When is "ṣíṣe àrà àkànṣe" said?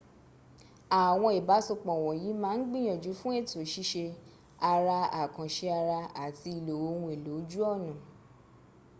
3.71-5.67